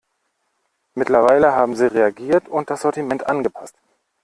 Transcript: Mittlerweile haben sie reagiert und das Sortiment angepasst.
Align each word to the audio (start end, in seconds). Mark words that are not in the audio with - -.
Mittlerweile 0.95 1.51
haben 1.55 1.75
sie 1.75 1.85
reagiert 1.85 2.47
und 2.49 2.71
das 2.71 2.81
Sortiment 2.81 3.27
angepasst. 3.27 3.75